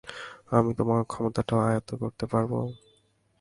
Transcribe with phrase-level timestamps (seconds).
[0.51, 2.57] আমি তোমার ক্ষমতাটাও আয়ত্ত করতে পারবো?